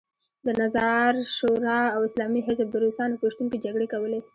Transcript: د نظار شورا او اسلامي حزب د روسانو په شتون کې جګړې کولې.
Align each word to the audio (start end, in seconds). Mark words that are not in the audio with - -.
د 0.45 0.47
نظار 0.61 1.13
شورا 1.35 1.81
او 1.95 2.01
اسلامي 2.09 2.41
حزب 2.47 2.67
د 2.71 2.75
روسانو 2.83 3.19
په 3.21 3.25
شتون 3.33 3.47
کې 3.51 3.63
جګړې 3.65 3.87
کولې. 3.93 4.19